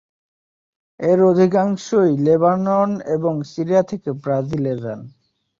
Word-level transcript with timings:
এর 0.99 1.19
অধিকাংশই 1.23 2.11
লেবানন 2.25 2.89
এবং 3.15 3.33
সিরিয়া 3.51 3.83
থেকে 3.83 4.09
ব্রাজিলে 4.23 4.73
যান। 4.83 4.99